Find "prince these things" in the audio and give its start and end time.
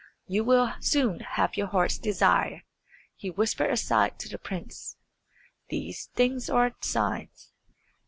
4.39-6.49